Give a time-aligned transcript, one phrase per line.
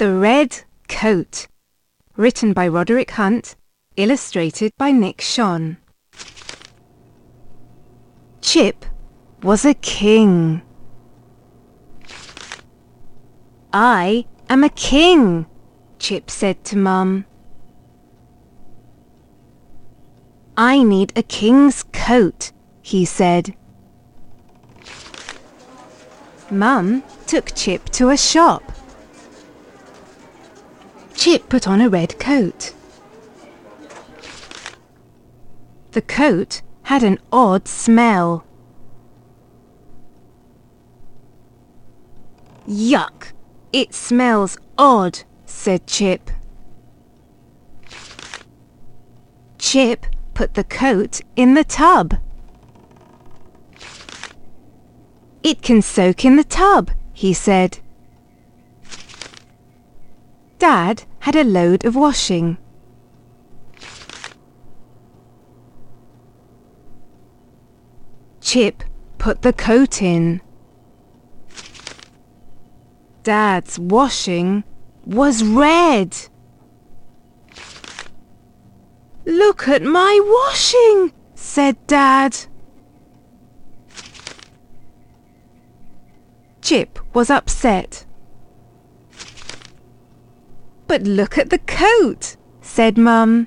[0.00, 1.46] The Red Coat.
[2.16, 3.54] Written by Roderick Hunt.
[3.98, 5.76] Illustrated by Nick Schon.
[8.40, 8.86] Chip
[9.42, 10.62] was a king.
[13.74, 15.44] I am a king,
[15.98, 17.26] Chip said to Mum.
[20.56, 23.54] I need a king's coat, he said.
[26.50, 28.62] Mum took Chip to a shop.
[31.20, 32.72] Chip put on a red coat.
[35.92, 38.46] The coat had an odd smell.
[42.66, 43.32] Yuck!
[43.70, 46.30] It smells odd, said Chip.
[49.58, 52.14] Chip put the coat in the tub.
[55.42, 57.80] It can soak in the tub, he said.
[60.60, 62.58] Dad had a load of washing.
[68.42, 68.84] Chip
[69.16, 70.42] put the coat in.
[73.22, 74.64] Dad's washing
[75.06, 76.14] was red.
[79.24, 82.36] Look at my washing, said Dad.
[86.60, 88.04] Chip was upset.
[90.90, 93.46] But look at the coat, said Mum.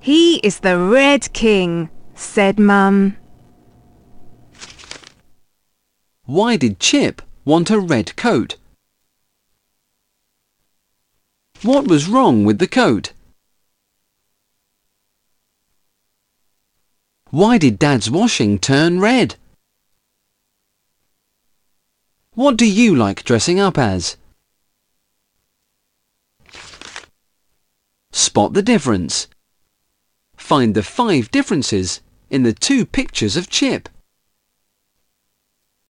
[0.00, 3.16] He is the Red King, said Mum.
[6.24, 8.56] Why did Chip want a red coat?
[11.62, 13.12] What was wrong with the coat?
[17.30, 19.36] Why did Dad's washing turn red?
[22.32, 24.16] What do you like dressing up as?
[28.30, 29.26] Spot the difference.
[30.36, 33.88] Find the five differences in the two pictures of Chip.